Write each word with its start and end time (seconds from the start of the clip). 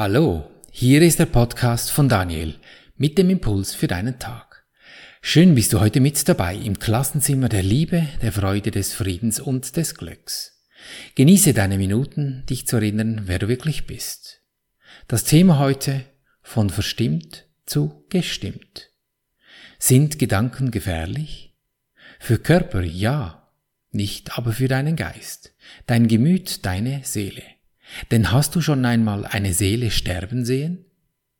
Hallo, 0.00 0.48
hier 0.70 1.02
ist 1.02 1.18
der 1.18 1.26
Podcast 1.26 1.90
von 1.90 2.08
Daniel 2.08 2.54
mit 2.96 3.18
dem 3.18 3.30
Impuls 3.30 3.74
für 3.74 3.88
deinen 3.88 4.20
Tag. 4.20 4.64
Schön 5.22 5.56
bist 5.56 5.72
du 5.72 5.80
heute 5.80 5.98
mit 5.98 6.28
dabei 6.28 6.54
im 6.54 6.78
Klassenzimmer 6.78 7.48
der 7.48 7.64
Liebe, 7.64 8.06
der 8.22 8.30
Freude, 8.30 8.70
des 8.70 8.92
Friedens 8.92 9.40
und 9.40 9.76
des 9.76 9.96
Glücks. 9.96 10.64
Genieße 11.16 11.52
deine 11.52 11.78
Minuten, 11.78 12.44
dich 12.48 12.68
zu 12.68 12.76
erinnern, 12.76 13.22
wer 13.24 13.40
du 13.40 13.48
wirklich 13.48 13.88
bist. 13.88 14.40
Das 15.08 15.24
Thema 15.24 15.58
heute 15.58 16.04
von 16.42 16.70
verstimmt 16.70 17.48
zu 17.66 18.04
gestimmt. 18.08 18.92
Sind 19.80 20.20
Gedanken 20.20 20.70
gefährlich? 20.70 21.56
Für 22.20 22.38
Körper 22.38 22.82
ja, 22.82 23.50
nicht 23.90 24.38
aber 24.38 24.52
für 24.52 24.68
deinen 24.68 24.94
Geist, 24.94 25.56
dein 25.86 26.06
Gemüt, 26.06 26.64
deine 26.64 27.00
Seele. 27.02 27.42
Denn 28.10 28.32
hast 28.32 28.54
du 28.54 28.60
schon 28.60 28.84
einmal 28.84 29.24
eine 29.26 29.54
Seele 29.54 29.90
sterben 29.90 30.44
sehen? 30.44 30.84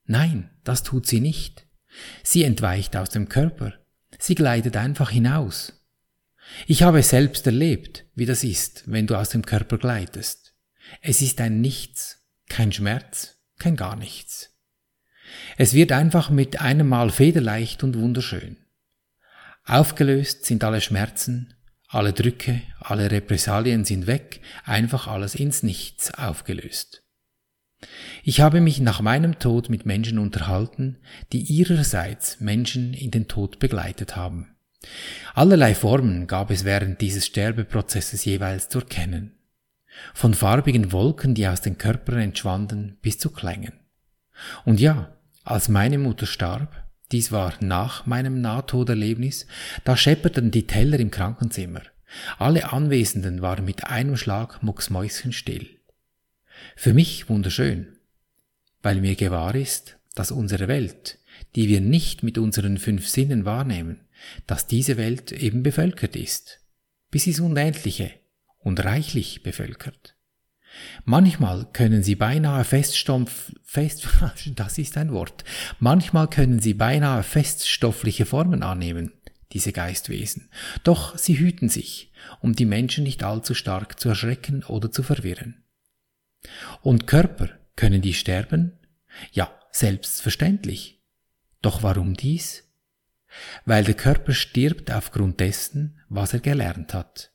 Nein, 0.05 0.49
das 0.63 0.83
tut 0.83 1.05
sie 1.05 1.19
nicht. 1.19 1.65
Sie 2.23 2.43
entweicht 2.43 2.95
aus 2.95 3.09
dem 3.09 3.29
Körper. 3.29 3.73
Sie 4.17 4.35
gleitet 4.35 4.75
einfach 4.75 5.11
hinaus. 5.11 5.73
Ich 6.65 6.83
habe 6.83 7.03
selbst 7.03 7.45
erlebt, 7.45 8.05
wie 8.15 8.25
das 8.25 8.43
ist, 8.43 8.83
wenn 8.87 9.07
du 9.07 9.15
aus 9.15 9.29
dem 9.29 9.45
Körper 9.45 9.77
gleitest. 9.77 10.53
Es 11.01 11.21
ist 11.21 11.39
ein 11.41 11.61
Nichts, 11.61 12.23
kein 12.47 12.71
Schmerz, 12.71 13.37
kein 13.59 13.75
gar 13.75 13.95
nichts. 13.95 14.55
Es 15.57 15.73
wird 15.73 15.91
einfach 15.91 16.31
mit 16.31 16.59
einem 16.59 16.87
Mal 16.87 17.11
federleicht 17.11 17.83
und 17.83 17.97
wunderschön. 17.97 18.57
Aufgelöst 19.63 20.45
sind 20.45 20.63
alle 20.63 20.81
Schmerzen, 20.81 21.53
alle 21.89 22.13
Drücke, 22.13 22.61
alle 22.79 23.09
Repressalien 23.09 23.83
sind 23.83 24.05
weg, 24.05 24.41
einfach 24.63 25.07
alles 25.07 25.33
ins 25.33 25.63
Nichts 25.63 26.13
aufgelöst. 26.13 27.03
Ich 28.23 28.41
habe 28.41 28.61
mich 28.61 28.79
nach 28.79 29.01
meinem 29.01 29.39
Tod 29.39 29.69
mit 29.69 29.85
Menschen 29.85 30.19
unterhalten, 30.19 30.97
die 31.31 31.41
ihrerseits 31.41 32.39
Menschen 32.39 32.93
in 32.93 33.09
den 33.09 33.27
Tod 33.27 33.57
begleitet 33.57 34.15
haben. 34.15 34.55
Allerlei 35.33 35.73
Formen 35.73 36.27
gab 36.27 36.51
es 36.51 36.63
während 36.63 37.01
dieses 37.01 37.25
Sterbeprozesses 37.25 38.23
jeweils 38.23 38.69
zu 38.69 38.79
erkennen. 38.79 39.35
Von 40.13 40.35
farbigen 40.35 40.91
Wolken, 40.91 41.33
die 41.33 41.47
aus 41.47 41.61
den 41.61 41.77
Körpern 41.77 42.19
entschwanden, 42.19 42.97
bis 43.01 43.17
zu 43.17 43.31
Klängen. 43.31 43.73
Und 44.63 44.79
ja, 44.79 45.17
als 45.43 45.69
meine 45.69 45.97
Mutter 45.97 46.27
starb, 46.27 46.88
dies 47.11 47.31
war 47.31 47.53
nach 47.59 48.05
meinem 48.05 48.41
Nahtoderlebnis, 48.41 49.47
da 49.83 49.97
schepperten 49.97 50.51
die 50.51 50.67
Teller 50.67 50.99
im 50.99 51.11
Krankenzimmer. 51.11 51.81
Alle 52.37 52.71
Anwesenden 52.71 53.41
waren 53.41 53.65
mit 53.65 53.85
einem 53.87 54.17
Schlag 54.17 54.61
mucksmäuschenstill. 54.63 55.69
Für 56.75 56.93
mich 56.93 57.29
wunderschön, 57.29 57.97
weil 58.81 59.01
mir 59.01 59.15
gewahr 59.15 59.55
ist, 59.55 59.97
dass 60.15 60.31
unsere 60.31 60.67
Welt, 60.67 61.19
die 61.55 61.67
wir 61.67 61.81
nicht 61.81 62.23
mit 62.23 62.37
unseren 62.37 62.77
fünf 62.77 63.07
Sinnen 63.07 63.45
wahrnehmen, 63.45 64.01
dass 64.47 64.67
diese 64.67 64.97
Welt 64.97 65.31
eben 65.31 65.63
bevölkert 65.63 66.15
ist, 66.15 66.59
bis 67.09 67.27
ins 67.27 67.39
Unendliche 67.39 68.11
und 68.59 68.83
reichlich 68.83 69.43
bevölkert. 69.43 70.15
Manchmal 71.05 71.65
können 71.73 72.03
sie 72.03 72.15
beinahe 72.15 72.63
feststoff, 72.63 73.51
fest, 73.63 74.07
das 74.55 74.77
ist 74.77 74.97
ein 74.97 75.11
Wort, 75.11 75.43
manchmal 75.79 76.29
können 76.29 76.59
sie 76.59 76.73
beinahe 76.73 77.23
feststoffliche 77.23 78.25
Formen 78.25 78.63
annehmen, 78.63 79.11
diese 79.51 79.71
Geistwesen, 79.71 80.49
doch 80.83 81.17
sie 81.17 81.39
hüten 81.39 81.69
sich, 81.69 82.11
um 82.41 82.53
die 82.53 82.65
Menschen 82.65 83.03
nicht 83.03 83.23
allzu 83.23 83.53
stark 83.53 83.99
zu 83.99 84.09
erschrecken 84.09 84.63
oder 84.63 84.91
zu 84.91 85.03
verwirren. 85.03 85.63
Und 86.81 87.07
Körper, 87.07 87.49
können 87.75 88.01
die 88.01 88.13
sterben? 88.13 88.77
Ja, 89.31 89.57
selbstverständlich. 89.71 91.01
Doch 91.61 91.81
warum 91.81 92.13
dies? 92.13 92.69
Weil 93.65 93.83
der 93.83 93.93
Körper 93.93 94.33
stirbt 94.33 94.91
aufgrund 94.91 95.39
dessen, 95.39 96.01
was 96.09 96.33
er 96.33 96.39
gelernt 96.39 96.93
hat. 96.93 97.31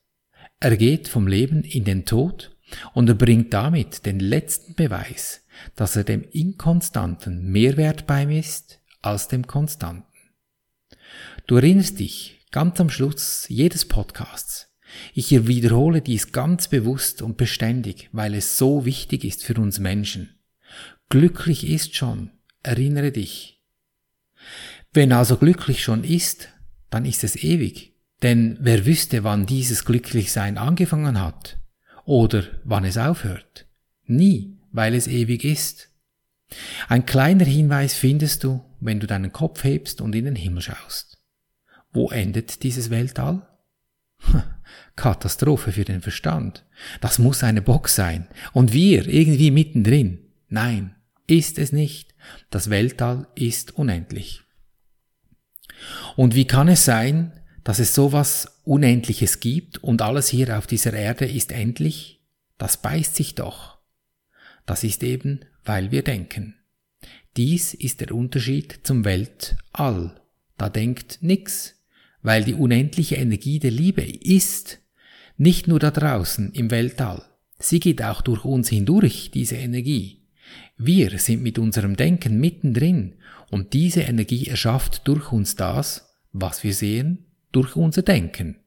Er 0.59 0.77
geht 0.77 1.07
vom 1.07 1.27
Leben 1.27 1.63
in 1.63 1.83
den 1.83 2.05
Tod 2.05 2.54
und 2.93 3.09
er 3.09 3.15
bringt 3.15 3.53
damit 3.53 4.05
den 4.05 4.19
letzten 4.19 4.75
Beweis, 4.75 5.41
dass 5.75 5.95
er 5.95 6.03
dem 6.03 6.23
Inkonstanten 6.31 7.51
mehr 7.51 7.77
Wert 7.77 8.07
beimisst 8.07 8.79
als 9.01 9.27
dem 9.27 9.47
Konstanten. 9.47 10.05
Du 11.47 11.55
erinnerst 11.55 11.99
dich 11.99 12.41
ganz 12.51 12.79
am 12.79 12.89
Schluss 12.89 13.45
jedes 13.49 13.85
Podcasts. 13.85 14.67
Ich 15.13 15.47
wiederhole 15.47 16.01
dies 16.01 16.31
ganz 16.31 16.67
bewusst 16.67 17.21
und 17.21 17.37
beständig, 17.37 18.09
weil 18.11 18.33
es 18.33 18.57
so 18.57 18.85
wichtig 18.85 19.23
ist 19.23 19.43
für 19.43 19.55
uns 19.55 19.79
Menschen. 19.79 20.39
Glücklich 21.09 21.67
ist 21.67 21.95
schon, 21.95 22.31
erinnere 22.63 23.11
dich. 23.11 23.61
Wenn 24.93 25.11
also 25.11 25.37
glücklich 25.37 25.83
schon 25.83 26.03
ist, 26.03 26.49
dann 26.89 27.05
ist 27.05 27.23
es 27.23 27.35
ewig, 27.35 27.93
denn 28.23 28.57
wer 28.61 28.85
wüsste, 28.85 29.23
wann 29.23 29.45
dieses 29.45 29.85
Glücklichsein 29.85 30.57
angefangen 30.57 31.19
hat? 31.19 31.59
Oder 32.05 32.43
wann 32.63 32.85
es 32.85 32.97
aufhört. 32.97 33.65
Nie, 34.05 34.57
weil 34.71 34.93
es 34.93 35.07
ewig 35.07 35.43
ist. 35.43 35.89
Ein 36.87 37.05
kleiner 37.05 37.45
Hinweis 37.45 37.95
findest 37.95 38.43
du, 38.43 38.63
wenn 38.79 38.99
du 38.99 39.07
deinen 39.07 39.31
Kopf 39.31 39.63
hebst 39.63 40.01
und 40.01 40.15
in 40.15 40.25
den 40.25 40.35
Himmel 40.35 40.61
schaust. 40.61 41.17
Wo 41.91 42.09
endet 42.11 42.63
dieses 42.63 42.89
Weltall? 42.89 43.47
Katastrophe 44.95 45.71
für 45.71 45.85
den 45.85 46.01
Verstand. 46.01 46.65
Das 47.01 47.19
muss 47.19 47.43
eine 47.43 47.61
Box 47.61 47.95
sein. 47.95 48.27
Und 48.53 48.73
wir 48.73 49.07
irgendwie 49.07 49.51
mittendrin. 49.51 50.19
Nein, 50.47 50.95
ist 51.27 51.57
es 51.57 51.71
nicht. 51.71 52.13
Das 52.49 52.69
Weltall 52.69 53.27
ist 53.35 53.71
unendlich. 53.75 54.41
Und 56.15 56.35
wie 56.35 56.45
kann 56.45 56.67
es 56.67 56.85
sein, 56.85 57.33
dass 57.65 57.79
es 57.79 57.95
sowas 57.95 58.61
Unendliches 58.63 59.39
gibt 59.39 59.79
und 59.79 60.01
alles 60.03 60.29
hier 60.29 60.57
auf 60.57 60.67
dieser 60.67 60.93
Erde 60.93 61.25
ist 61.25 61.51
endlich, 61.51 62.21
das 62.59 62.77
beißt 62.77 63.15
sich 63.15 63.33
doch. 63.35 63.79
Das 64.67 64.83
ist 64.83 65.03
eben, 65.03 65.41
weil 65.65 65.91
wir 65.91 66.03
denken. 66.03 66.55
Dies 67.35 67.73
ist 67.73 68.01
der 68.01 68.13
Unterschied 68.13 68.81
zum 68.83 69.03
Weltall. 69.03 70.21
Da 70.57 70.69
denkt 70.69 71.17
nix, 71.21 71.75
weil 72.21 72.43
die 72.43 72.53
unendliche 72.53 73.15
Energie 73.15 73.57
der 73.57 73.71
Liebe 73.71 74.03
ist 74.03 74.79
nicht 75.35 75.67
nur 75.67 75.79
da 75.79 75.89
draußen 75.89 76.53
im 76.53 76.69
Weltall. 76.69 77.25
Sie 77.57 77.79
geht 77.79 78.03
auch 78.03 78.21
durch 78.21 78.45
uns 78.45 78.69
hindurch, 78.69 79.31
diese 79.33 79.55
Energie. 79.55 80.21
Wir 80.77 81.17
sind 81.17 81.41
mit 81.41 81.57
unserem 81.57 81.95
Denken 81.95 82.39
mittendrin 82.39 83.15
und 83.49 83.73
diese 83.73 84.01
Energie 84.01 84.47
erschafft 84.47 85.07
durch 85.07 85.31
uns 85.31 85.55
das, 85.55 86.15
was 86.31 86.63
wir 86.63 86.73
sehen, 86.73 87.24
durch 87.55 87.75
unser 87.75 88.01
Denken. 88.01 88.57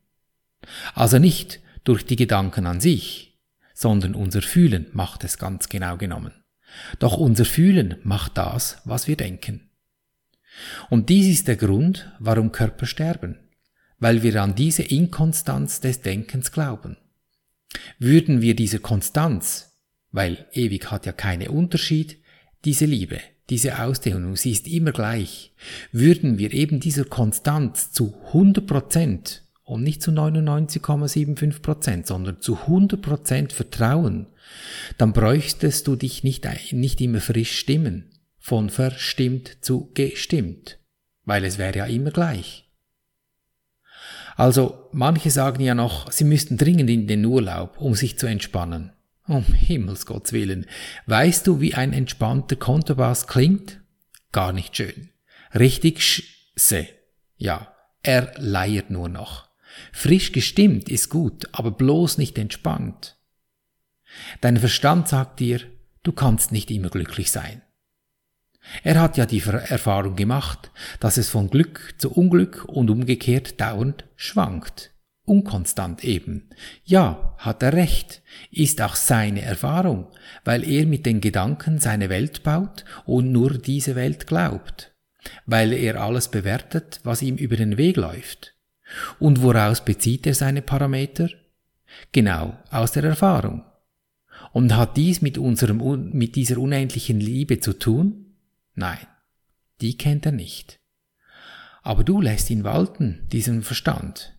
Also 0.94 1.18
nicht 1.18 1.60
durch 1.84 2.04
die 2.04 2.16
Gedanken 2.16 2.66
an 2.66 2.80
sich, 2.80 3.38
sondern 3.74 4.14
unser 4.14 4.42
Fühlen 4.42 4.86
macht 4.92 5.24
es 5.24 5.38
ganz 5.38 5.68
genau 5.68 5.96
genommen. 5.96 6.32
Doch 6.98 7.16
unser 7.16 7.44
Fühlen 7.44 7.96
macht 8.02 8.36
das, 8.36 8.80
was 8.84 9.06
wir 9.06 9.16
denken. 9.16 9.70
Und 10.90 11.08
dies 11.08 11.28
ist 11.28 11.48
der 11.48 11.56
Grund, 11.56 12.10
warum 12.18 12.52
Körper 12.52 12.86
sterben, 12.86 13.38
weil 13.98 14.22
wir 14.22 14.42
an 14.42 14.54
diese 14.54 14.82
Inkonstanz 14.82 15.80
des 15.80 16.00
Denkens 16.00 16.52
glauben. 16.52 16.96
Würden 17.98 18.40
wir 18.40 18.56
dieser 18.56 18.78
Konstanz, 18.78 19.78
weil 20.10 20.46
ewig 20.52 20.90
hat 20.90 21.06
ja 21.06 21.12
keine 21.12 21.50
Unterschied, 21.50 22.22
diese 22.64 22.86
Liebe, 22.86 23.20
diese 23.50 23.80
Ausdehnung, 23.82 24.36
sie 24.36 24.52
ist 24.52 24.68
immer 24.68 24.92
gleich. 24.92 25.52
Würden 25.92 26.38
wir 26.38 26.52
eben 26.52 26.80
dieser 26.80 27.04
Konstanz 27.04 27.92
zu 27.92 28.14
100 28.28 28.66
Prozent 28.66 29.44
und 29.64 29.82
nicht 29.82 30.02
zu 30.02 30.10
99,75 30.10 31.60
Prozent, 31.60 32.06
sondern 32.06 32.40
zu 32.40 32.56
100 32.56 33.00
Prozent 33.00 33.52
vertrauen, 33.52 34.26
dann 34.96 35.12
bräuchtest 35.12 35.86
du 35.86 35.96
dich 35.96 36.24
nicht, 36.24 36.46
nicht 36.72 37.00
immer 37.00 37.20
frisch 37.20 37.58
stimmen, 37.58 38.10
von 38.38 38.70
verstimmt 38.70 39.58
zu 39.60 39.90
gestimmt, 39.94 40.78
weil 41.24 41.44
es 41.44 41.58
wäre 41.58 41.78
ja 41.78 41.86
immer 41.86 42.10
gleich. 42.10 42.64
Also, 44.36 44.88
manche 44.92 45.30
sagen 45.30 45.62
ja 45.62 45.74
noch, 45.74 46.12
sie 46.12 46.24
müssten 46.24 46.58
dringend 46.58 46.88
in 46.88 47.08
den 47.08 47.24
Urlaub, 47.24 47.80
um 47.80 47.94
sich 47.94 48.18
zu 48.18 48.26
entspannen. 48.26 48.92
Um 49.28 49.44
Himmels 49.44 50.06
Gottes 50.06 50.32
Willen. 50.32 50.66
Weißt 51.06 51.46
du, 51.46 51.60
wie 51.60 51.74
ein 51.74 51.92
entspannter 51.92 52.56
Kontobass 52.56 53.26
klingt? 53.26 53.80
Gar 54.32 54.52
nicht 54.52 54.74
schön. 54.76 55.10
Richtig 55.54 56.02
schse. 56.02 56.88
Ja, 57.36 57.74
er 58.02 58.32
leiert 58.38 58.90
nur 58.90 59.10
noch. 59.10 59.48
Frisch 59.92 60.32
gestimmt 60.32 60.88
ist 60.88 61.10
gut, 61.10 61.46
aber 61.52 61.70
bloß 61.70 62.16
nicht 62.16 62.38
entspannt. 62.38 63.18
Dein 64.40 64.56
Verstand 64.56 65.08
sagt 65.08 65.40
dir, 65.40 65.60
du 66.02 66.12
kannst 66.12 66.50
nicht 66.50 66.70
immer 66.70 66.88
glücklich 66.88 67.30
sein. 67.30 67.60
Er 68.82 69.00
hat 69.00 69.18
ja 69.18 69.26
die 69.26 69.40
Erfahrung 69.42 70.16
gemacht, 70.16 70.70
dass 71.00 71.18
es 71.18 71.28
von 71.28 71.50
Glück 71.50 71.94
zu 71.98 72.10
Unglück 72.12 72.64
und 72.64 72.90
umgekehrt 72.90 73.60
dauernd 73.60 74.04
schwankt. 74.16 74.92
Unkonstant 75.28 76.04
eben. 76.04 76.48
Ja, 76.84 77.34
hat 77.38 77.62
er 77.62 77.72
recht, 77.72 78.22
ist 78.50 78.80
auch 78.80 78.96
seine 78.96 79.42
Erfahrung, 79.42 80.08
weil 80.44 80.68
er 80.68 80.86
mit 80.86 81.06
den 81.06 81.20
Gedanken 81.20 81.78
seine 81.78 82.08
Welt 82.08 82.42
baut 82.42 82.84
und 83.04 83.30
nur 83.32 83.58
diese 83.58 83.94
Welt 83.94 84.26
glaubt, 84.26 84.92
weil 85.46 85.72
er 85.72 86.00
alles 86.00 86.28
bewertet, 86.28 87.00
was 87.04 87.22
ihm 87.22 87.36
über 87.36 87.56
den 87.56 87.76
Weg 87.78 87.96
läuft. 87.96 88.54
Und 89.18 89.42
woraus 89.42 89.84
bezieht 89.84 90.26
er 90.26 90.34
seine 90.34 90.62
Parameter? 90.62 91.28
Genau, 92.12 92.56
aus 92.70 92.92
der 92.92 93.04
Erfahrung. 93.04 93.64
Und 94.52 94.76
hat 94.76 94.96
dies 94.96 95.20
mit 95.20 95.36
unserem, 95.36 96.10
mit 96.12 96.36
dieser 96.36 96.58
unendlichen 96.58 97.20
Liebe 97.20 97.60
zu 97.60 97.78
tun? 97.78 98.36
Nein, 98.74 99.06
die 99.80 99.96
kennt 99.98 100.24
er 100.26 100.32
nicht. 100.32 100.80
Aber 101.82 102.04
du 102.04 102.20
lässt 102.20 102.50
ihn 102.50 102.64
walten, 102.64 103.26
diesen 103.30 103.62
Verstand, 103.62 104.37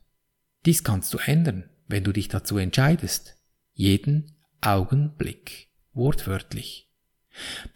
dies 0.65 0.83
kannst 0.83 1.13
du 1.13 1.17
ändern, 1.17 1.69
wenn 1.88 2.03
du 2.03 2.11
dich 2.11 2.27
dazu 2.27 2.57
entscheidest. 2.57 3.35
Jeden 3.73 4.35
Augenblick. 4.61 5.67
Wortwörtlich. 5.94 6.89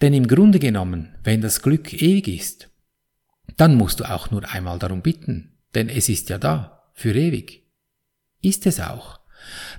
Denn 0.01 0.13
im 0.13 0.27
Grunde 0.27 0.59
genommen, 0.59 1.15
wenn 1.24 1.41
das 1.41 1.62
Glück 1.62 1.94
ewig 1.94 2.27
ist, 2.27 2.69
dann 3.57 3.75
musst 3.75 4.00
du 4.00 4.09
auch 4.09 4.31
nur 4.31 4.47
einmal 4.50 4.80
darum 4.80 5.01
bitten, 5.01 5.57
denn 5.75 5.89
es 5.89 6.09
ist 6.09 6.30
ja 6.30 6.38
da, 6.38 6.89
für 6.94 7.13
ewig. 7.13 7.63
Ist 8.41 8.65
es 8.65 8.80
auch. 8.80 9.19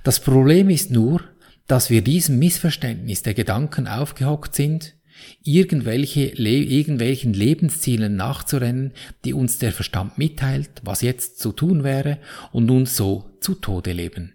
Das 0.03 0.19
Problem 0.19 0.69
ist 0.69 0.91
nur, 0.91 1.21
dass 1.67 1.89
wir 1.89 2.03
diesem 2.03 2.39
Missverständnis 2.39 3.23
der 3.23 3.33
Gedanken 3.33 3.87
aufgehockt 3.87 4.55
sind 4.55 4.95
irgendwelche, 5.43 6.31
le 6.35 6.57
irgendwelchen 6.57 7.33
Lebenszielen 7.33 8.15
nachzurennen, 8.15 8.91
die 9.23 9.33
uns 9.33 9.57
der 9.57 9.71
Verstand 9.71 10.17
mitteilt, 10.17 10.81
was 10.83 11.01
jetzt 11.01 11.39
zu 11.39 11.51
tun 11.51 11.83
wäre, 11.83 12.17
und 12.51 12.69
uns 12.69 12.95
so 12.95 13.37
zu 13.39 13.55
Tode 13.55 13.91
leben. 13.91 14.33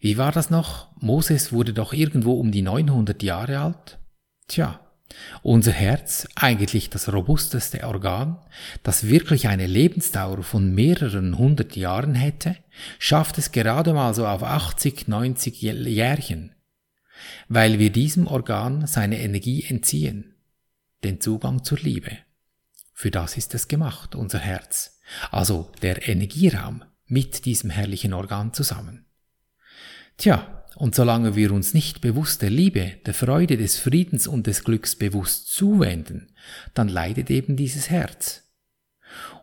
Wie 0.00 0.18
war 0.18 0.32
das 0.32 0.50
noch? 0.50 0.88
Moses 1.00 1.52
wurde 1.52 1.72
doch 1.72 1.92
irgendwo 1.92 2.34
um 2.34 2.50
die 2.50 2.62
900 2.62 3.22
Jahre 3.22 3.60
alt? 3.60 3.98
Tja, 4.48 4.80
unser 5.42 5.72
Herz, 5.72 6.26
eigentlich 6.34 6.90
das 6.90 7.12
robusteste 7.12 7.84
Organ, 7.84 8.38
das 8.82 9.08
wirklich 9.08 9.48
eine 9.48 9.66
Lebensdauer 9.66 10.42
von 10.42 10.74
mehreren 10.74 11.38
hundert 11.38 11.76
Jahren 11.76 12.14
hätte, 12.14 12.56
schafft 12.98 13.38
es 13.38 13.52
gerade 13.52 13.92
mal 13.92 14.14
so 14.14 14.26
auf 14.26 14.42
80, 14.42 15.08
90 15.08 15.62
Jährchen 15.62 16.52
weil 17.48 17.78
wir 17.78 17.90
diesem 17.90 18.26
Organ 18.26 18.86
seine 18.86 19.20
Energie 19.20 19.64
entziehen, 19.64 20.34
den 21.04 21.20
Zugang 21.20 21.64
zur 21.64 21.78
Liebe. 21.78 22.18
Für 22.94 23.10
das 23.10 23.36
ist 23.36 23.54
es 23.54 23.68
gemacht, 23.68 24.14
unser 24.14 24.38
Herz, 24.38 25.00
also 25.30 25.72
der 25.82 26.08
Energieraum 26.08 26.84
mit 27.06 27.44
diesem 27.44 27.70
herrlichen 27.70 28.12
Organ 28.12 28.52
zusammen. 28.54 29.06
Tja, 30.16 30.62
und 30.76 30.94
solange 30.94 31.36
wir 31.36 31.52
uns 31.52 31.74
nicht 31.74 32.00
bewusst 32.00 32.42
der 32.42 32.50
Liebe, 32.50 32.92
der 33.04 33.14
Freude, 33.14 33.56
des 33.56 33.78
Friedens 33.78 34.26
und 34.26 34.46
des 34.46 34.64
Glücks 34.64 34.96
bewusst 34.96 35.52
zuwenden, 35.52 36.32
dann 36.74 36.88
leidet 36.88 37.30
eben 37.30 37.56
dieses 37.56 37.90
Herz. 37.90 38.44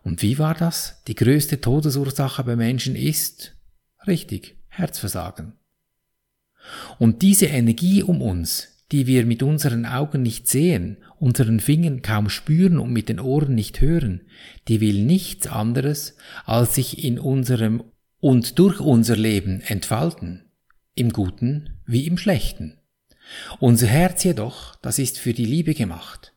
Und 0.04 0.22
wie 0.22 0.40
war 0.40 0.56
das? 0.56 1.04
Die 1.08 1.16
größte 1.16 1.62
Todesursache 1.62 2.44
bei 2.44 2.56
Menschen 2.56 2.96
ist, 2.96 3.56
richtig, 4.08 4.58
Herzversagen. 4.70 5.59
Und 7.00 7.22
diese 7.22 7.48
Energie 7.48 8.04
um 8.04 8.22
uns, 8.22 8.68
die 8.92 9.08
wir 9.08 9.26
mit 9.26 9.42
unseren 9.42 9.86
Augen 9.86 10.22
nicht 10.22 10.48
sehen, 10.48 10.98
unseren 11.18 11.60
Fingern 11.60 12.02
kaum 12.02 12.30
spüren 12.30 12.78
und 12.78 12.92
mit 12.92 13.10
den 13.10 13.20
Ohren 13.20 13.56
nicht 13.56 13.82
hören, 13.82 14.22
die 14.68 14.82
will 14.82 15.04
nichts 15.06 15.48
anderes, 15.48 16.16
als 16.46 16.76
sich 16.76 17.04
in 17.04 17.18
unserem 17.18 17.84
und 18.20 18.60
durch 18.60 18.82
unser 18.82 19.16
Leben 19.16 19.62
entfalten, 19.62 20.52
im 20.94 21.14
Guten 21.14 21.80
wie 21.86 22.06
im 22.06 22.18
Schlechten. 22.18 22.78
Unser 23.60 23.88
Herz 23.88 24.24
jedoch, 24.24 24.76
das 24.76 25.00
ist 25.00 25.20
für 25.20 25.34
die 25.34 25.46
Liebe 25.46 25.76
gemacht, 25.76 26.34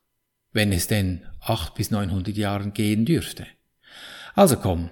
wenn 0.53 0.73
es 0.73 0.87
denn 0.87 1.23
acht 1.41 1.75
bis 1.75 1.91
neunhundert 1.91 2.37
Jahren 2.37 2.73
gehen 2.73 3.05
dürfte. 3.05 3.47
Also 4.35 4.57
komm, 4.57 4.91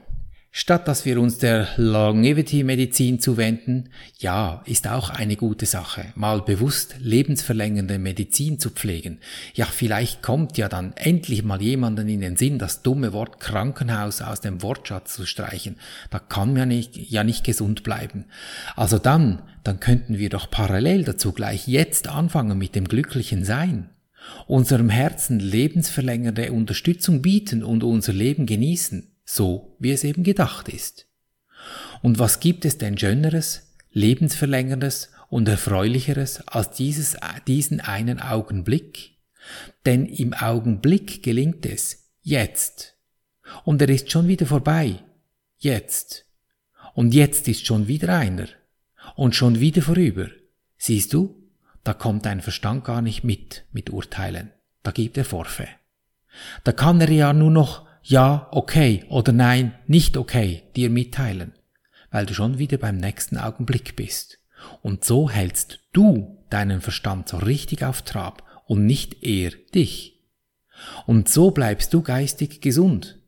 Statt 0.52 0.88
dass 0.88 1.05
wir 1.05 1.20
uns 1.20 1.38
der 1.38 1.69
Longevity-Medizin 1.76 3.20
zuwenden, 3.20 3.91
ja, 4.19 4.64
ist 4.67 4.88
auch 4.88 5.08
eine 5.08 5.37
gute 5.37 5.64
Sache, 5.64 6.06
mal 6.17 6.43
bewusst 6.43 6.97
lebensverlängernde 6.99 8.00
Medizin 8.00 8.58
zu 8.58 8.70
pflegen. 8.70 9.20
Ja, 9.55 9.67
vielleicht 9.67 10.25
kommt 10.25 10.58
ja 10.58 10.69
dann 10.69 10.93
endlich 10.97 11.44
mal 11.44 11.62
jemanden 11.62 12.08
in 12.08 12.20
den 12.20 12.37
Sinn, 12.37 12.58
das 12.58 12.82
dumme 12.82 13.12
Wort 13.12 13.38
Krankenhaus 13.38 14.23
aus 14.23 14.41
dem 14.41 14.61
Wortschatz 14.61 15.14
zu 15.14 15.25
streichen. 15.25 15.76
Da 16.11 16.19
kann 16.19 16.52
man 16.52 16.67
nicht, 16.67 16.97
ja 16.97 17.23
nicht 17.23 17.44
gesund 17.44 17.85
bleiben. 17.85 18.25
Also 18.75 18.99
dann, 18.99 19.43
dann 19.62 19.79
könnten 19.79 20.19
wir 20.19 20.31
doch 20.31 20.50
parallel 20.50 21.05
dazu 21.05 21.31
gleich 21.31 21.69
jetzt 21.69 22.08
anfangen 22.08 22.58
mit 22.58 22.75
dem 22.75 22.88
glücklichen 22.88 23.44
Sein 23.44 23.91
unserem 24.47 24.91
Herzen 24.91 25.41
lebensverlängernde 25.41 26.52
Unterstützung 26.52 27.23
bieten 27.23 27.64
und 27.64 27.82
unser 27.82 28.12
Leben 28.12 28.44
genießen 28.47 29.09
so 29.32 29.76
wie 29.78 29.92
es 29.92 30.02
eben 30.02 30.24
gedacht 30.24 30.68
ist. 30.68 31.06
Und 32.02 32.18
was 32.18 32.40
gibt 32.40 32.64
es 32.64 32.78
denn 32.78 32.98
Schöneres, 32.98 33.72
Lebensverlängerndes 33.92 35.12
und 35.28 35.48
Erfreulicheres 35.48 36.46
als 36.48 36.76
dieses, 36.76 37.16
diesen 37.46 37.80
einen 37.80 38.20
Augenblick? 38.20 39.18
Denn 39.86 40.06
im 40.06 40.32
Augenblick 40.34 41.22
gelingt 41.22 41.64
es, 41.64 42.10
jetzt. 42.22 42.96
Und 43.64 43.80
er 43.80 43.88
ist 43.88 44.10
schon 44.10 44.26
wieder 44.26 44.46
vorbei, 44.46 44.98
jetzt. 45.58 46.26
Und 46.94 47.14
jetzt 47.14 47.46
ist 47.46 47.64
schon 47.66 47.86
wieder 47.86 48.16
einer. 48.16 48.48
Und 49.14 49.36
schon 49.36 49.60
wieder 49.60 49.82
vorüber. 49.82 50.28
Siehst 50.76 51.12
du, 51.12 51.40
da 51.84 51.94
kommt 51.94 52.26
dein 52.26 52.40
Verstand 52.40 52.84
gar 52.84 53.00
nicht 53.00 53.22
mit, 53.22 53.64
mit 53.70 53.90
Urteilen. 53.90 54.50
Da 54.82 54.90
gibt 54.90 55.16
er 55.16 55.24
Forfe. 55.24 55.68
Da 56.64 56.72
kann 56.72 57.00
er 57.00 57.10
ja 57.10 57.32
nur 57.32 57.50
noch 57.50 57.89
ja, 58.02 58.49
okay 58.50 59.05
oder 59.08 59.32
nein, 59.32 59.75
nicht 59.87 60.17
okay 60.17 60.62
dir 60.76 60.91
mitteilen, 60.91 61.52
weil 62.11 62.26
du 62.26 62.35
schon 62.35 62.58
wieder 62.58 62.79
beim 62.79 62.97
nächsten 62.97 63.37
Augenblick 63.37 63.97
bist. 63.97 64.38
Und 64.82 65.05
so 65.05 65.31
hältst 65.31 65.81
du 65.93 66.44
deinen 66.50 66.81
Verstand 66.81 67.29
so 67.29 67.38
richtig 67.38 67.85
auf 67.85 68.02
Trab 68.02 68.62
und 68.67 68.87
nicht 68.87 69.23
er 69.23 69.52
dich. 69.75 70.20
Und 71.06 71.29
so 71.29 71.50
bleibst 71.50 71.93
du 71.93 72.02
geistig 72.02 72.61
gesund. 72.61 73.19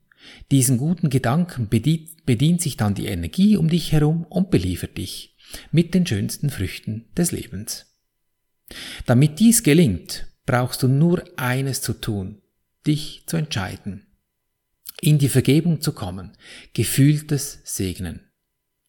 Diesen 0.51 0.77
guten 0.77 1.09
Gedanken 1.09 1.67
bedient, 1.69 2.25
bedient 2.25 2.61
sich 2.61 2.77
dann 2.77 2.95
die 2.95 3.07
Energie 3.07 3.57
um 3.57 3.69
dich 3.69 3.91
herum 3.91 4.25
und 4.29 4.51
beliefert 4.51 4.97
dich 4.97 5.35
mit 5.71 5.93
den 5.93 6.07
schönsten 6.07 6.49
Früchten 6.49 7.05
des 7.15 7.31
Lebens. 7.31 7.85
Damit 9.05 9.39
dies 9.39 9.61
gelingt, 9.61 10.27
brauchst 10.45 10.81
du 10.81 10.87
nur 10.87 11.23
eines 11.37 11.81
zu 11.81 11.93
tun, 11.93 12.41
dich 12.87 13.23
zu 13.27 13.37
entscheiden 13.37 14.07
in 15.03 15.17
die 15.17 15.29
Vergebung 15.29 15.81
zu 15.81 15.91
kommen, 15.91 16.31
gefühltes 16.73 17.59
Segnen. 17.65 18.21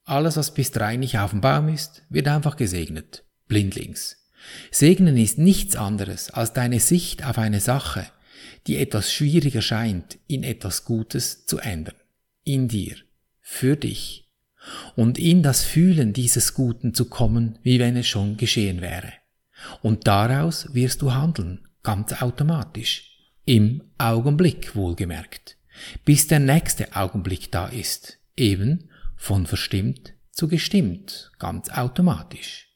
Alles, 0.05 0.37
was 0.37 0.55
bis 0.55 0.71
drei 0.71 0.97
nicht 0.97 1.19
auf 1.19 1.31
dem 1.31 1.41
Baum 1.41 1.69
ist, 1.69 2.03
wird 2.09 2.29
einfach 2.29 2.57
gesegnet, 2.57 3.25
blindlings. 3.49 4.17
Segnen 4.71 5.17
ist 5.17 5.39
nichts 5.39 5.75
anderes 5.75 6.31
als 6.31 6.53
deine 6.53 6.79
Sicht 6.79 7.25
auf 7.25 7.39
eine 7.39 7.61
Sache, 7.61 8.07
die 8.67 8.77
etwas 8.77 9.13
schwieriger 9.13 9.63
scheint, 9.63 10.19
in 10.29 10.45
etwas 10.45 10.85
Gutes 10.85 11.47
zu 11.47 11.59
ändern. 11.59 11.97
In 12.45 12.69
dir, 12.69 12.97
für 13.41 13.77
dich. 13.77 14.31
Und 14.95 15.19
in 15.19 15.43
das 15.43 15.65
Fühlen 15.65 16.13
dieses 16.13 16.55
Guten 16.55 16.95
zu 16.95 17.07
kommen, 17.07 17.59
wie 17.63 17.81
wenn 17.81 17.97
es 17.97 18.07
schon 18.07 18.37
geschehen 18.37 18.81
wäre. 18.81 19.13
Und 19.83 20.07
daraus 20.07 20.73
wirst 20.75 21.03
du 21.03 21.13
handeln, 21.13 21.67
ganz 21.83 22.13
automatisch. 22.23 23.11
Im 23.47 23.83
Augenblick 23.99 24.77
wohlgemerkt 24.77 25.57
bis 26.05 26.27
der 26.27 26.41
nächste 26.41 26.95
Augenblick 26.95 27.51
da 27.51 27.67
ist, 27.67 28.19
eben 28.37 28.89
von 29.17 29.47
verstimmt 29.47 30.15
zu 30.35 30.49
gestimmt, 30.49 31.31
ganz 31.39 31.71
automatisch. 31.71 32.69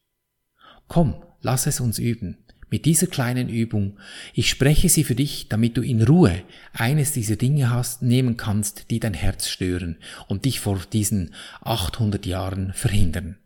Komm, 0.86 1.22
lass 1.40 1.66
es 1.66 1.80
uns 1.80 1.98
üben. 1.98 2.38
Mit 2.70 2.84
dieser 2.84 3.06
kleinen 3.06 3.48
Übung, 3.48 3.98
ich 4.34 4.50
spreche 4.50 4.88
sie 4.88 5.02
für 5.02 5.14
dich, 5.14 5.48
damit 5.48 5.76
du 5.76 5.82
in 5.82 6.02
Ruhe 6.02 6.42
eines 6.72 7.12
dieser 7.12 7.36
Dinge 7.36 7.70
hast, 7.70 8.02
nehmen 8.02 8.36
kannst, 8.36 8.90
die 8.90 9.00
dein 9.00 9.14
Herz 9.14 9.48
stören 9.48 9.96
und 10.28 10.44
dich 10.44 10.60
vor 10.60 10.78
diesen 10.92 11.34
800 11.62 12.26
Jahren 12.26 12.74
verhindern. 12.74 13.38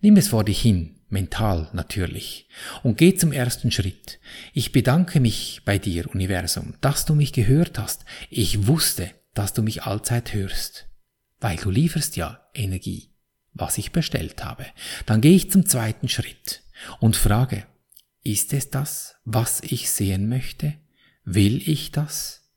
Nimm 0.00 0.16
es 0.16 0.28
vor 0.28 0.44
dich 0.44 0.60
hin, 0.60 0.94
mental 1.10 1.68
natürlich, 1.72 2.48
und 2.82 2.98
geh 2.98 3.14
zum 3.14 3.32
ersten 3.32 3.70
Schritt. 3.70 4.18
Ich 4.52 4.72
bedanke 4.72 5.20
mich 5.20 5.62
bei 5.64 5.78
dir, 5.78 6.10
Universum, 6.14 6.74
dass 6.80 7.04
du 7.04 7.14
mich 7.14 7.32
gehört 7.32 7.78
hast. 7.78 8.04
Ich 8.30 8.66
wusste, 8.66 9.10
dass 9.34 9.52
du 9.52 9.62
mich 9.62 9.84
allzeit 9.84 10.34
hörst, 10.34 10.88
weil 11.40 11.56
du 11.56 11.70
lieferst 11.70 12.16
ja 12.16 12.48
Energie, 12.54 13.10
was 13.52 13.78
ich 13.78 13.92
bestellt 13.92 14.44
habe. 14.44 14.66
Dann 15.06 15.20
gehe 15.20 15.34
ich 15.34 15.50
zum 15.50 15.66
zweiten 15.66 16.08
Schritt 16.08 16.62
und 17.00 17.16
frage, 17.16 17.66
ist 18.22 18.52
es 18.52 18.70
das, 18.70 19.16
was 19.24 19.62
ich 19.62 19.90
sehen 19.90 20.28
möchte? 20.28 20.74
Will 21.24 21.68
ich 21.68 21.92
das? 21.92 22.50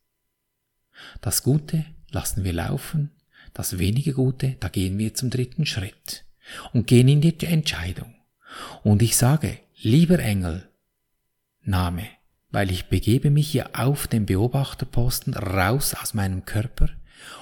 Das 1.22 1.43
Gute 1.43 1.86
lassen 2.10 2.43
wir 2.43 2.53
laufen, 2.53 3.12
das 3.53 3.79
wenige 3.79 4.13
Gute, 4.13 4.58
da 4.60 4.70
gehen 4.70 4.98
wir 4.98 5.13
zum 5.13 5.29
dritten 5.29 5.65
Schritt 5.65 6.25
und 6.74 6.88
gehen 6.88 7.08
in 7.08 7.22
die 7.22 7.46
Entscheidung. 7.46 8.15
Und 8.84 9.01
ich 9.01 9.15
sage, 9.15 9.58
lieber 9.81 10.20
Engel, 10.20 10.67
Name, 11.63 12.08
weil 12.50 12.72
ich 12.72 12.86
begebe 12.86 13.29
mich 13.29 13.50
hier 13.50 13.70
auf 13.74 14.08
den 14.08 14.25
Beobachterposten 14.25 15.34
raus 15.34 15.93
aus 15.93 16.13
meinem 16.13 16.46
Körper 16.46 16.89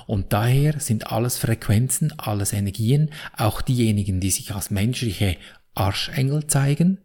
und 0.08 0.34
daher 0.34 0.80
sind 0.80 1.12
alles 1.12 1.38
Frequenzen, 1.38 2.14
alles 2.18 2.54
Energien, 2.54 3.12
auch 3.36 3.62
diejenigen, 3.62 4.20
die 4.20 4.32
sich 4.32 4.54
als 4.54 4.72
menschliche 4.72 5.38
Arschengel 5.76 6.48
zeigen. 6.48 7.00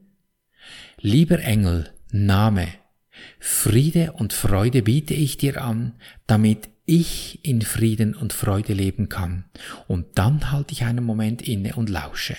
Lieber 0.99 1.38
Engel, 1.40 1.90
Name, 2.11 2.68
Friede 3.38 4.12
und 4.12 4.32
Freude 4.32 4.82
biete 4.82 5.14
ich 5.14 5.37
dir 5.37 5.62
an, 5.62 5.94
damit 6.26 6.68
ich 6.87 7.44
in 7.44 7.62
Frieden 7.62 8.14
und 8.14 8.32
Freude 8.32 8.75
leben 8.75 9.08
kann. 9.08 9.44
Und 9.87 10.06
dann 10.14 10.50
halte 10.50 10.73
ich 10.73 10.84
einen 10.84 11.04
Moment 11.04 11.42
inne 11.42 11.75
und 11.75 11.88
lausche. 11.88 12.37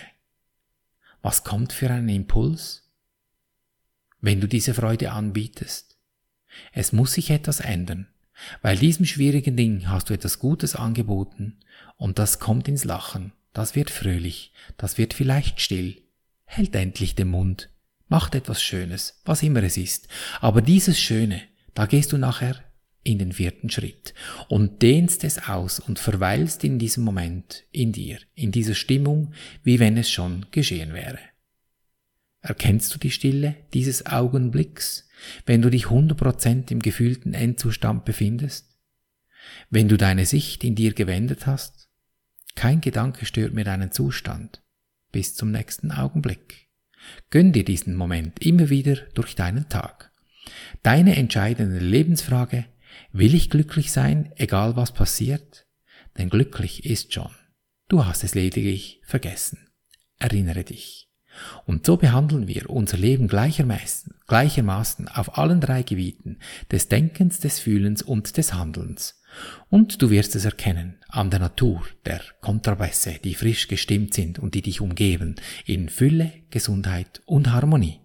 Was 1.26 1.44
kommt 1.44 1.74
für 1.74 1.90
einen 1.90 2.10
Impuls? 2.10 2.84
Wenn 4.22 4.42
du 4.42 4.48
diese 4.48 4.76
Freude 4.76 5.12
anbietest. 5.12 5.98
Es 6.72 6.94
muss 6.94 7.14
sich 7.14 7.32
etwas 7.32 7.62
ändern. 7.62 8.06
Weil 8.62 8.78
diesem 8.78 9.08
schwierigen 9.08 9.58
Ding 9.58 9.90
hast 9.90 10.08
du 10.08 10.14
etwas 10.14 10.38
Gutes 10.38 10.76
angeboten 10.76 11.58
und 11.98 12.20
das 12.20 12.38
kommt 12.38 12.68
ins 12.68 12.84
Lachen, 12.84 13.34
das 13.54 13.74
wird 13.74 13.90
fröhlich, 13.90 14.54
das 14.78 15.00
wird 15.00 15.16
vielleicht 15.16 15.62
still, 15.62 16.00
hält 16.44 16.76
endlich 16.76 17.16
den 17.16 17.30
Mund, 17.30 17.72
macht 18.08 18.36
etwas 18.36 18.62
Schönes, 18.62 19.20
was 19.26 19.42
immer 19.42 19.64
es 19.64 19.78
ist. 19.78 20.08
Aber 20.42 20.62
dieses 20.62 21.00
Schöne, 21.00 21.42
da 21.74 21.88
gehst 21.88 22.12
du 22.12 22.20
nachher 22.20 22.64
in 23.06 23.20
den 23.20 23.32
vierten 23.32 23.70
Schritt 23.70 24.14
und 24.50 24.82
dehnst 24.82 25.24
es 25.24 25.48
aus 25.48 25.80
und 25.80 26.00
verweilst 26.00 26.64
in 26.64 26.80
diesem 26.80 27.04
Moment 27.04 27.64
in 27.72 27.92
dir, 27.92 28.18
in 28.34 28.52
dieser 28.52 28.74
Stimmung, 28.74 29.34
wie 29.64 29.80
wenn 29.80 29.96
es 29.96 30.10
schon 30.10 30.48
geschehen 30.52 30.94
wäre. 30.94 31.20
Erkennst 32.42 32.94
du 32.94 33.00
die 33.00 33.12
Stille 33.12 33.56
dieses 33.74 34.06
Augenblicks, 34.08 35.08
wenn 35.46 35.62
du 35.62 35.70
dich 35.70 35.86
100% 35.86 36.72
im 36.72 36.82
gefühlten 36.82 37.34
Endzustand 37.34 38.06
befindest? 38.06 38.78
Wenn 39.70 39.88
du 39.88 39.98
deine 39.98 40.26
Sicht 40.26 40.64
in 40.64 40.76
dir 40.76 40.94
gewendet 40.94 41.46
hast? 41.46 41.90
Kein 42.56 42.82
Gedanke 42.82 43.26
stört 43.26 43.54
mir 43.54 43.64
deinen 43.64 43.92
Zustand. 43.92 44.64
Bis 45.12 45.36
zum 45.36 45.52
nächsten 45.52 45.92
Augenblick. 45.92 46.70
Gönn 47.30 47.52
dir 47.52 47.64
diesen 47.64 47.96
Moment 47.96 48.44
immer 48.44 48.70
wieder 48.70 48.96
durch 49.14 49.36
deinen 49.36 49.70
Tag. 49.70 50.12
Deine 50.84 51.16
entscheidende 51.16 51.80
Lebensfrage, 51.80 52.66
will 53.12 53.36
ich 53.36 53.50
glücklich 53.50 53.92
sein, 53.92 54.32
egal 54.36 54.76
was 54.76 54.94
passiert? 54.94 55.68
Denn 56.18 56.30
glücklich 56.30 56.86
ist 56.86 57.14
schon. 57.14 57.32
Du 57.88 58.06
hast 58.06 58.24
es 58.24 58.36
lediglich 58.36 59.02
vergessen. 59.06 59.70
Erinnere 60.18 60.64
dich. 60.64 61.06
Und 61.66 61.86
so 61.86 61.98
behandeln 61.98 62.48
wir 62.48 62.70
unser 62.70 62.98
Leben 62.98 63.28
gleichermaßen, 63.28 64.14
gleichermaßen 64.28 65.08
auf 65.10 65.38
allen 65.38 65.60
drei 65.60 65.84
Gebieten 65.84 66.40
des 66.72 66.88
Denkens, 66.88 67.40
des 67.40 67.60
Fühlens 67.60 68.02
und 68.02 68.38
des 68.38 68.54
Handelns. 68.54 69.22
Und 69.70 70.02
du 70.02 70.10
wirst 70.10 70.36
es 70.36 70.46
erkennen 70.46 71.00
an 71.10 71.30
der 71.30 71.40
Natur 71.40 71.84
der 72.06 72.22
Kontrabässe, 72.42 73.20
die 73.24 73.36
frisch 73.36 73.68
gestimmt 73.68 74.14
sind 74.14 74.40
und 74.40 74.56
die 74.56 74.62
dich 74.62 74.80
umgeben, 74.80 75.36
in 75.66 75.90
Fülle, 75.90 76.32
Gesundheit 76.50 77.22
und 77.26 77.52
Harmonie. 77.52 78.05